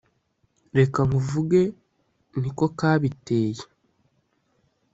reka 0.77 0.99
nkuvuge 1.07 1.61
niko 2.39 2.65
kabiteye 2.79 3.63